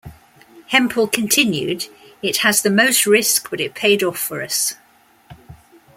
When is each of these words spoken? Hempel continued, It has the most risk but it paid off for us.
Hempel 0.69 1.07
continued, 1.07 1.85
It 2.23 2.37
has 2.37 2.63
the 2.63 2.71
most 2.71 3.05
risk 3.05 3.51
but 3.51 3.61
it 3.61 3.75
paid 3.75 4.01
off 4.01 4.17
for 4.17 4.41
us. 4.41 4.73